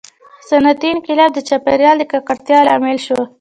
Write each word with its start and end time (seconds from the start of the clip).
•صنعتي 0.49 0.87
انقلاب 0.91 1.29
د 1.33 1.39
چاپېریال 1.47 1.95
د 1.99 2.03
ککړتیا 2.11 2.59
لامل 2.67 2.97
شو. 3.05 3.19